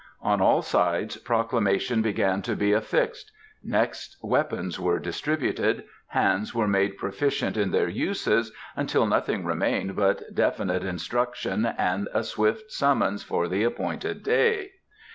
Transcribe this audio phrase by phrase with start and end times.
[0.23, 3.31] On all sides proclamations began to be affixed;
[3.63, 10.23] next weapons were distributed, hands were made proficient in their uses, until nothing remained but
[10.33, 14.71] definite instruction and a swift summons for the appointed day.